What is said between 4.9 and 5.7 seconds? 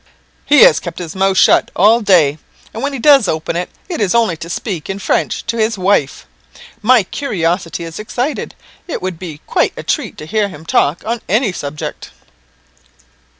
French to